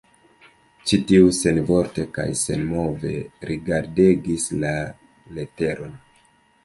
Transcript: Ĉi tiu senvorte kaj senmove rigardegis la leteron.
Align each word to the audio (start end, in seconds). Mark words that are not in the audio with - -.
Ĉi 0.91 0.97
tiu 1.11 1.27
senvorte 1.39 2.05
kaj 2.15 2.25
senmove 2.43 3.13
rigardegis 3.51 4.49
la 4.65 4.73
leteron. 5.37 5.97